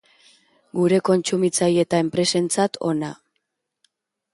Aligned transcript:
Gure 0.79 0.99
kontsumitzaile 1.11 1.85
eta 1.87 2.03
enpresentzat 2.07 2.81
ona. 2.95 3.15